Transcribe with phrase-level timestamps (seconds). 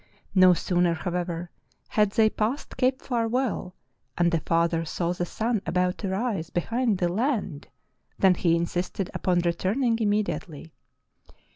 [0.33, 1.51] No sooner, however,
[1.89, 3.75] had they passed Cape Farewell
[4.17, 7.67] and the fa ther saw the sun about to rise behind the land
[8.17, 10.73] than he insisted upon returning immediately.